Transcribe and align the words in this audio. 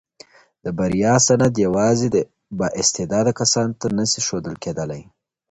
د 0.63 0.65
بریا 0.79 1.13
سند 1.27 1.53
یوازي 1.65 2.07
با 2.57 2.67
استعداده 2.81 3.31
کسانو 3.39 3.77
ته 3.79 3.87
نه 3.97 4.05
سي 4.11 4.19
ښودل 4.27 4.55
کېدلای. 4.63 5.01